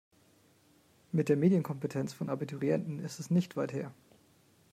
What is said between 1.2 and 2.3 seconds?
der Medienkompetenz